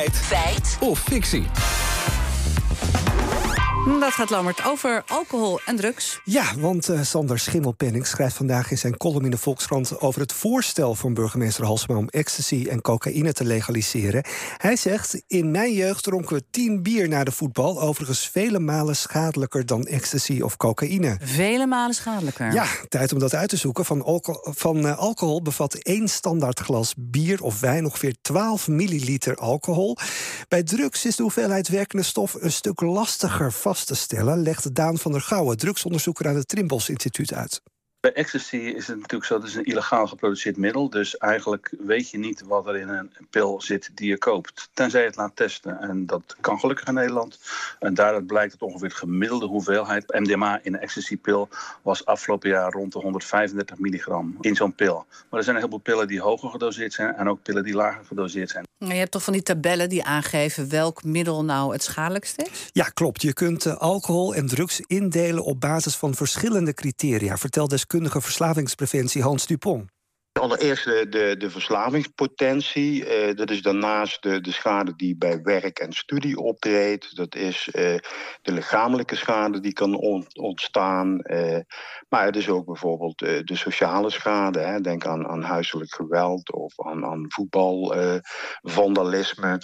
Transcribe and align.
Feit. 0.00 0.16
Feit. 0.16 0.78
Of 0.80 0.98
fictie. 0.98 1.79
Dat 3.84 4.12
gaat 4.12 4.30
Lammert 4.30 4.64
over 4.64 5.02
alcohol 5.06 5.60
en 5.64 5.76
drugs. 5.76 6.20
Ja, 6.24 6.54
want 6.58 6.88
uh, 6.88 7.02
Sander 7.02 7.38
Schimmelpenning 7.38 8.06
schrijft 8.06 8.36
vandaag 8.36 8.70
in 8.70 8.78
zijn 8.78 8.96
column 8.96 9.24
in 9.24 9.30
de 9.30 9.38
Volkskrant 9.38 10.00
over 10.00 10.20
het 10.20 10.32
voorstel 10.32 10.94
van 10.94 11.14
burgemeester 11.14 11.64
Halsema 11.64 11.98
om 11.98 12.08
ecstasy 12.08 12.66
en 12.70 12.80
cocaïne 12.80 13.32
te 13.32 13.44
legaliseren. 13.44 14.24
Hij 14.56 14.76
zegt: 14.76 15.22
In 15.26 15.50
mijn 15.50 15.72
jeugd 15.72 16.02
dronken 16.02 16.36
we 16.36 16.44
tien 16.50 16.82
bier 16.82 17.08
na 17.08 17.24
de 17.24 17.30
voetbal. 17.32 17.80
Overigens 17.80 18.28
vele 18.28 18.58
malen 18.58 18.96
schadelijker 18.96 19.66
dan 19.66 19.86
ecstasy 19.86 20.40
of 20.40 20.56
cocaïne. 20.56 21.16
Vele 21.22 21.66
malen 21.66 21.94
schadelijker. 21.94 22.52
Ja, 22.52 22.66
tijd 22.88 23.12
om 23.12 23.18
dat 23.18 23.34
uit 23.34 23.48
te 23.48 23.56
zoeken. 23.56 23.84
Van, 23.84 24.02
alcohol, 24.04 24.52
van 24.54 24.86
uh, 24.86 24.98
alcohol 24.98 25.42
bevat 25.42 25.74
één 25.74 26.08
standaard 26.08 26.60
glas 26.60 26.94
bier 26.96 27.42
of 27.42 27.60
wijn 27.60 27.84
ongeveer 27.84 28.14
12 28.22 28.68
milliliter 28.68 29.36
alcohol. 29.36 29.96
Bij 30.48 30.62
drugs 30.62 31.04
is 31.04 31.16
de 31.16 31.22
hoeveelheid 31.22 31.68
werkende 31.68 32.04
stof 32.04 32.36
een 32.40 32.52
stuk 32.52 32.80
lastiger 32.80 33.52
vast 33.52 33.68
te 33.78 33.94
stellen, 33.94 34.42
legt 34.42 34.74
Daan 34.74 34.98
van 34.98 35.12
der 35.12 35.20
Gouwen, 35.20 35.56
drugsonderzoeker 35.56 36.28
aan 36.28 36.34
het 36.34 36.48
Trimbos 36.48 36.88
Instituut 36.88 37.34
uit. 37.34 37.62
Bij 38.00 38.12
ecstasy 38.12 38.56
is 38.56 38.86
het 38.86 38.96
natuurlijk 38.96 39.24
zo, 39.24 39.38
dat 39.38 39.48
is 39.48 39.54
een 39.54 39.64
illegaal 39.64 40.06
geproduceerd 40.06 40.56
middel. 40.56 40.90
Dus 40.90 41.16
eigenlijk 41.16 41.74
weet 41.78 42.10
je 42.10 42.18
niet 42.18 42.42
wat 42.42 42.66
er 42.66 42.76
in 42.76 42.88
een 42.88 43.10
pil 43.30 43.60
zit 43.60 43.90
die 43.94 44.08
je 44.08 44.18
koopt. 44.18 44.68
Tenzij 44.72 45.00
je 45.00 45.06
het 45.06 45.16
laat 45.16 45.36
testen. 45.36 45.80
En 45.80 46.06
dat 46.06 46.36
kan 46.40 46.60
gelukkig 46.60 46.86
in 46.86 46.94
Nederland. 46.94 47.38
En 47.78 47.94
daaruit 47.94 48.26
blijkt 48.26 48.58
dat 48.58 48.68
ongeveer 48.68 48.88
de 48.88 48.94
gemiddelde 48.94 49.46
hoeveelheid 49.46 50.12
MDMA 50.12 50.60
in 50.62 50.74
een 50.74 50.80
ecstasy-pil 50.80 51.48
was 51.82 52.04
afgelopen 52.04 52.48
jaar 52.48 52.72
rond 52.72 52.92
de 52.92 52.98
135 52.98 53.78
milligram 53.78 54.36
in 54.40 54.54
zo'n 54.54 54.74
pil. 54.74 55.04
Maar 55.08 55.38
er 55.38 55.44
zijn 55.44 55.56
een 55.56 55.62
heleboel 55.62 55.82
pillen 55.82 56.08
die 56.08 56.20
hoger 56.20 56.50
gedoseerd 56.50 56.92
zijn 56.92 57.14
en 57.14 57.28
ook 57.28 57.42
pillen 57.42 57.62
die 57.62 57.74
lager 57.74 58.04
gedoseerd 58.04 58.50
zijn. 58.50 58.68
Je 58.78 58.94
hebt 58.94 59.10
toch 59.10 59.22
van 59.22 59.32
die 59.32 59.42
tabellen 59.42 59.88
die 59.88 60.04
aangeven 60.04 60.68
welk 60.68 61.04
middel 61.04 61.44
nou 61.44 61.72
het 61.72 61.82
schadelijkste 61.82 62.46
is? 62.50 62.68
Ja, 62.72 62.84
klopt. 62.84 63.22
Je 63.22 63.32
kunt 63.32 63.64
uh, 63.64 63.76
alcohol 63.76 64.34
en 64.34 64.46
drugs 64.46 64.80
indelen 64.80 65.44
op 65.44 65.60
basis 65.60 65.96
van 65.96 66.14
verschillende 66.14 66.74
criteria, 66.74 67.36
vertelt 67.36 67.70
deskundige 67.90 68.20
verslavingspreventie 68.20 69.22
Hans 69.22 69.46
Dupont. 69.46 69.90
Allereerst 70.40 70.84
de, 70.84 71.06
de, 71.08 71.34
de 71.38 71.50
verslavingspotentie. 71.50 73.28
Uh, 73.28 73.36
dat 73.36 73.50
is 73.50 73.62
daarnaast 73.62 74.22
de, 74.22 74.40
de 74.40 74.52
schade 74.52 74.92
die 74.96 75.16
bij 75.16 75.42
werk 75.42 75.78
en 75.78 75.92
studie 75.92 76.38
optreedt. 76.38 77.16
Dat 77.16 77.34
is 77.34 77.68
uh, 77.72 77.82
de 78.42 78.52
lichamelijke 78.52 79.16
schade 79.16 79.60
die 79.60 79.72
kan 79.72 79.94
on, 79.94 80.26
ontstaan. 80.32 81.20
Uh, 81.22 81.58
maar 82.08 82.24
het 82.24 82.36
is 82.36 82.48
ook 82.48 82.66
bijvoorbeeld 82.66 83.18
de 83.18 83.56
sociale 83.56 84.10
schade. 84.10 84.58
Hè. 84.58 84.80
Denk 84.80 85.06
aan, 85.06 85.26
aan 85.26 85.42
huiselijk 85.42 85.94
geweld 85.94 86.52
of 86.52 86.72
aan, 86.86 87.04
aan 87.04 87.24
voetbal, 87.28 87.94
vandalisme. 88.62 89.60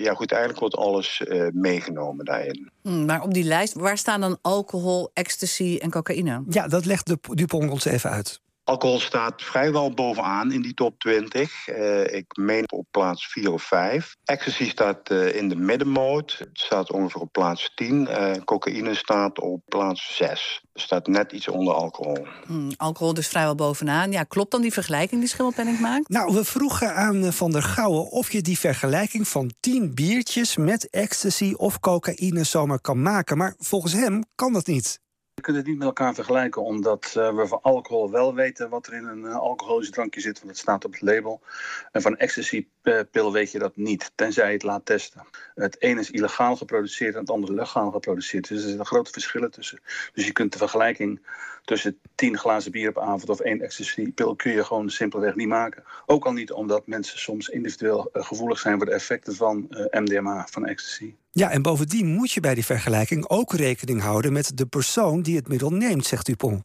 ja 0.00 0.14
goed, 0.14 0.32
eigenlijk 0.32 0.60
wordt 0.60 0.76
alles 0.76 1.22
meegenomen 1.52 2.24
daarin. 2.24 2.70
Hmm, 2.82 3.04
maar 3.04 3.22
op 3.22 3.34
die 3.34 3.44
lijst, 3.44 3.74
waar 3.74 3.98
staan 3.98 4.20
dan 4.20 4.38
alcohol, 4.42 5.10
ecstasy 5.12 5.78
en 5.80 5.90
cocaïne? 5.90 6.42
Ja, 6.48 6.68
dat 6.68 6.84
legt 6.84 7.06
de 7.06 7.18
Dupont 7.34 7.70
ons 7.70 7.84
even 7.84 8.10
uit. 8.10 8.40
Alcohol 8.68 9.00
staat 9.00 9.42
vrijwel 9.42 9.90
bovenaan 9.90 10.52
in 10.52 10.62
die 10.62 10.74
top 10.74 10.98
20. 10.98 11.68
Uh, 11.68 12.14
ik 12.14 12.36
meen 12.36 12.72
op 12.72 12.86
plaats 12.90 13.26
4 13.26 13.52
of 13.52 13.62
5. 13.62 14.16
Ecstasy 14.24 14.68
staat 14.68 15.10
uh, 15.10 15.34
in 15.34 15.48
de 15.48 15.56
middenmoot. 15.56 16.36
Het 16.38 16.48
staat 16.52 16.92
ongeveer 16.92 17.20
op 17.20 17.32
plaats 17.32 17.72
10. 17.74 18.08
Uh, 18.10 18.30
cocaïne 18.44 18.94
staat 18.94 19.40
op 19.40 19.60
plaats 19.64 20.16
6. 20.16 20.62
Staat 20.74 21.06
net 21.06 21.32
iets 21.32 21.48
onder 21.48 21.74
alcohol. 21.74 22.26
Hmm, 22.46 22.70
alcohol 22.76 23.14
dus 23.14 23.28
vrijwel 23.28 23.54
bovenaan. 23.54 24.12
Ja, 24.12 24.22
klopt 24.22 24.50
dan 24.50 24.62
die 24.62 24.72
vergelijking 24.72 25.20
die 25.20 25.30
Schimmelpenning 25.30 25.80
maakt? 25.80 26.08
Nou, 26.08 26.34
we 26.34 26.44
vroegen 26.44 26.94
aan 26.94 27.32
Van 27.32 27.50
der 27.50 27.62
Gouwen 27.62 28.10
of 28.10 28.32
je 28.32 28.42
die 28.42 28.58
vergelijking 28.58 29.28
van 29.28 29.52
10 29.60 29.94
biertjes 29.94 30.56
met 30.56 30.90
ecstasy 30.90 31.52
of 31.56 31.80
cocaïne 31.80 32.44
zomaar 32.44 32.80
kan 32.80 33.02
maken. 33.02 33.36
Maar 33.36 33.54
volgens 33.58 33.92
hem 33.92 34.24
kan 34.34 34.52
dat 34.52 34.66
niet. 34.66 35.04
Je 35.36 35.42
kunt 35.42 35.56
het 35.56 35.66
niet 35.66 35.78
met 35.78 35.86
elkaar 35.86 36.14
vergelijken, 36.14 36.62
omdat 36.62 37.14
uh, 37.16 37.34
we 37.34 37.46
van 37.46 37.62
alcohol 37.62 38.10
wel 38.10 38.34
weten 38.34 38.68
wat 38.68 38.86
er 38.86 38.92
in 38.92 39.04
een 39.04 39.24
uh, 39.24 39.36
alcoholisch 39.36 39.90
drankje 39.90 40.20
zit, 40.20 40.38
want 40.38 40.50
het 40.50 40.58
staat 40.58 40.84
op 40.84 40.92
het 40.92 41.02
label. 41.02 41.40
En 41.92 42.02
van 42.02 42.16
ecstasy-pil 42.16 43.32
weet 43.32 43.52
je 43.52 43.58
dat 43.58 43.76
niet, 43.76 44.12
tenzij 44.14 44.46
je 44.46 44.52
het 44.52 44.62
laat 44.62 44.84
testen. 44.84 45.26
Het 45.54 45.80
ene 45.80 46.00
is 46.00 46.10
illegaal 46.10 46.56
geproduceerd 46.56 47.14
en 47.14 47.20
het 47.20 47.30
andere 47.30 47.54
legaal 47.54 47.90
geproduceerd. 47.90 48.48
Dus 48.48 48.62
er 48.62 48.68
zitten 48.68 48.86
grote 48.86 49.10
verschillen 49.10 49.50
tussen. 49.50 49.80
Dus 50.12 50.26
je 50.26 50.32
kunt 50.32 50.52
de 50.52 50.58
vergelijking 50.58 51.26
tussen 51.64 51.98
10 52.14 52.38
glazen 52.38 52.70
bier 52.70 52.88
op 52.88 52.98
avond 52.98 53.28
of 53.28 53.40
één 53.40 53.60
ecstasy-pil 53.60 54.36
kun 54.36 54.52
je 54.52 54.64
gewoon 54.64 54.90
simpelweg 54.90 55.34
niet 55.34 55.48
maken. 55.48 55.84
Ook 56.06 56.26
al 56.26 56.32
niet 56.32 56.52
omdat 56.52 56.86
mensen 56.86 57.18
soms 57.18 57.48
individueel 57.48 58.08
gevoelig 58.12 58.58
zijn 58.58 58.76
voor 58.76 58.86
de 58.86 58.92
effecten 58.92 59.34
van 59.34 59.66
MDMA, 59.90 60.46
van 60.50 60.66
ecstasy. 60.66 61.14
Ja, 61.36 61.50
en 61.50 61.62
bovendien 61.62 62.06
moet 62.06 62.32
je 62.32 62.40
bij 62.40 62.54
die 62.54 62.64
vergelijking 62.64 63.28
ook 63.28 63.52
rekening 63.52 64.00
houden 64.00 64.32
met 64.32 64.52
de 64.54 64.66
persoon 64.66 65.22
die 65.22 65.36
het 65.36 65.48
middel 65.48 65.70
neemt, 65.70 66.06
zegt 66.06 66.26
Dupont. 66.26 66.62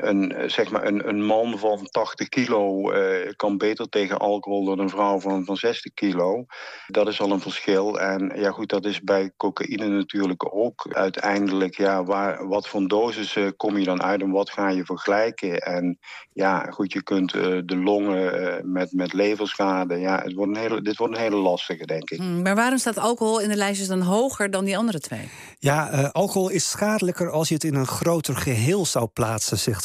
Een, 0.00 0.50
zeg 0.50 0.70
maar 0.70 0.86
een, 0.86 1.08
een 1.08 1.24
man 1.24 1.58
van 1.58 1.88
80 1.90 2.28
kilo 2.28 2.92
uh, 2.92 3.32
kan 3.36 3.58
beter 3.58 3.88
tegen 3.88 4.18
alcohol 4.18 4.64
dan 4.64 4.78
een 4.78 4.88
vrouw 4.88 5.20
van, 5.20 5.44
van 5.44 5.56
60 5.56 5.94
kilo. 5.94 6.44
Dat 6.86 7.08
is 7.08 7.20
al 7.20 7.30
een 7.30 7.40
verschil. 7.40 8.00
En 8.00 8.32
ja, 8.34 8.50
goed, 8.50 8.68
dat 8.68 8.84
is 8.84 9.00
bij 9.00 9.32
cocaïne 9.36 9.88
natuurlijk 9.88 10.54
ook 10.54 10.86
uiteindelijk. 10.90 11.76
Ja, 11.76 12.04
waar, 12.04 12.48
wat 12.48 12.68
voor 12.68 12.88
dosis 12.88 13.36
uh, 13.36 13.48
kom 13.56 13.78
je 13.78 13.84
dan 13.84 14.02
uit 14.02 14.20
en 14.20 14.30
wat 14.30 14.50
ga 14.50 14.68
je 14.68 14.84
vergelijken? 14.84 15.58
En 15.58 15.98
ja, 16.32 16.60
goed, 16.70 16.92
je 16.92 17.02
kunt 17.02 17.34
uh, 17.34 17.60
de 17.64 17.76
longen 17.76 18.72
met, 18.72 18.92
met 18.92 19.12
leverschade. 19.12 19.98
Ja, 19.98 20.22
het 20.22 20.32
wordt 20.32 20.56
een 20.56 20.62
hele, 20.62 20.82
dit 20.82 20.96
wordt 20.96 21.16
een 21.16 21.22
hele 21.22 21.36
lastige, 21.36 21.86
denk 21.86 22.10
ik. 22.10 22.18
Hmm, 22.18 22.42
maar 22.42 22.54
waarom 22.54 22.78
staat 22.78 22.98
alcohol 22.98 23.40
in 23.40 23.48
de 23.48 23.56
lijstjes 23.56 23.88
dan 23.88 24.00
hoger 24.00 24.50
dan 24.50 24.64
die 24.64 24.76
andere 24.76 25.00
twee? 25.00 25.28
Ja, 25.58 26.10
alcohol 26.12 26.48
is 26.48 26.70
schadelijker 26.70 27.30
als 27.30 27.48
je 27.48 27.54
het 27.54 27.64
in 27.64 27.74
een 27.74 27.86
groter 27.86 28.36
geheel 28.36 28.86
zou 28.86 29.06
plaatsen, 29.06 29.58
zegt 29.58 29.80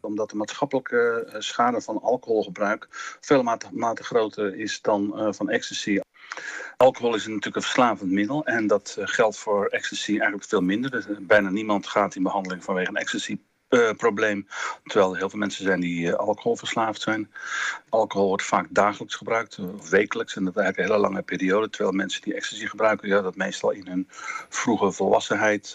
Omdat 0.00 0.30
de 0.30 0.36
maatschappelijke 0.36 1.34
schade 1.38 1.80
van 1.80 2.00
alcoholgebruik 2.00 2.88
veel 3.20 3.42
mate, 3.72 4.04
groter 4.04 4.56
is 4.56 4.80
dan 4.80 5.12
uh, 5.14 5.32
van 5.32 5.50
ecstasy. 5.50 6.00
Alcohol 6.76 7.14
is 7.14 7.26
natuurlijk 7.26 7.56
een 7.56 7.62
verslavend 7.62 8.10
middel 8.10 8.44
en 8.44 8.66
dat 8.66 8.96
uh, 8.98 9.06
geldt 9.06 9.38
voor 9.38 9.66
ecstasy 9.66 10.10
eigenlijk 10.10 10.44
veel 10.44 10.60
minder. 10.60 10.90
Dus, 10.90 11.04
bijna 11.20 11.50
niemand 11.50 11.86
gaat 11.86 12.14
in 12.14 12.22
behandeling 12.22 12.64
vanwege 12.64 12.88
een 12.88 12.96
ecstasy 12.96 13.38
probleem. 13.96 14.46
Terwijl 14.84 15.12
er 15.12 15.18
heel 15.18 15.30
veel 15.30 15.38
mensen 15.38 15.64
zijn 15.64 15.80
die 15.80 16.06
uh, 16.06 16.14
alcoholverslaafd 16.14 17.00
zijn. 17.00 17.30
Alcohol 17.88 18.28
wordt 18.28 18.42
vaak 18.42 18.66
dagelijks 18.70 19.14
gebruikt, 19.14 19.58
of 19.58 19.90
wekelijks. 19.90 20.36
En 20.36 20.44
dat 20.44 20.56
eigenlijk 20.56 20.88
een 20.88 20.94
hele 20.94 21.08
lange 21.08 21.22
periode. 21.22 21.70
Terwijl 21.70 21.96
mensen 21.96 22.22
die 22.22 22.34
ecstasy 22.34 22.66
gebruiken, 22.66 23.08
ja, 23.08 23.20
dat 23.20 23.36
meestal 23.36 23.70
in 23.70 23.86
hun 23.86 24.08
vroege 24.48 24.92
volwassenheid, 24.92 25.66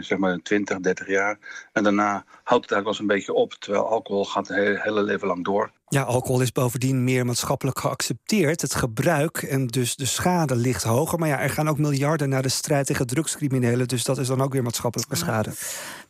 zeg 0.00 0.18
maar 0.18 0.38
20, 0.42 0.80
30 0.80 1.08
jaar. 1.08 1.38
En 1.72 1.82
daarna 1.82 2.24
houdt 2.44 2.64
het 2.64 2.72
eigenlijk 2.72 2.82
wel 2.82 2.92
eens 2.92 2.98
een 2.98 3.06
beetje 3.06 3.32
op. 3.32 3.52
Terwijl 3.52 3.88
alcohol 3.88 4.24
gaat 4.24 4.48
het 4.48 4.82
hele 4.82 5.02
leven 5.02 5.26
lang 5.26 5.44
door. 5.44 5.70
Ja, 5.94 6.02
alcohol 6.02 6.40
is 6.40 6.52
bovendien 6.52 7.04
meer 7.04 7.26
maatschappelijk 7.26 7.78
geaccepteerd. 7.78 8.60
Het 8.60 8.74
gebruik 8.74 9.42
en 9.42 9.66
dus 9.66 9.96
de 9.96 10.06
schade 10.06 10.56
ligt 10.56 10.82
hoger. 10.82 11.18
Maar 11.18 11.28
ja, 11.28 11.40
er 11.40 11.50
gaan 11.50 11.68
ook 11.68 11.78
miljarden 11.78 12.28
naar 12.28 12.42
de 12.42 12.48
strijd 12.48 12.86
tegen 12.86 13.06
drugscriminelen. 13.06 13.88
Dus 13.88 14.04
dat 14.04 14.18
is 14.18 14.26
dan 14.26 14.40
ook 14.40 14.52
weer 14.52 14.62
maatschappelijke 14.62 15.16
schade. 15.16 15.52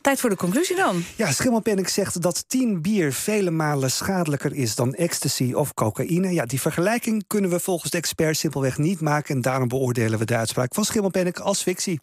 Tijd 0.01 0.19
voor 0.19 0.29
de 0.29 0.35
conclusie 0.35 0.75
dan. 0.75 1.03
Ja, 1.15 1.31
Schimmelpenninck 1.31 1.87
zegt 1.87 2.21
dat 2.21 2.49
10 2.49 2.81
bier 2.81 3.13
vele 3.13 3.51
malen 3.51 3.91
schadelijker 3.91 4.53
is 4.53 4.75
dan 4.75 4.93
ecstasy 4.93 5.53
of 5.53 5.73
cocaïne. 5.73 6.33
Ja, 6.33 6.45
die 6.45 6.61
vergelijking 6.61 7.23
kunnen 7.27 7.49
we 7.49 7.59
volgens 7.59 7.91
de 7.91 7.97
expert 7.97 8.37
simpelweg 8.37 8.77
niet 8.77 9.01
maken. 9.01 9.35
En 9.35 9.41
daarom 9.41 9.67
beoordelen 9.67 10.19
we 10.19 10.25
de 10.25 10.35
uitspraak 10.35 10.73
van 10.73 10.85
Schimmelpenninck 10.85 11.39
als 11.39 11.61
fictie. 11.61 11.93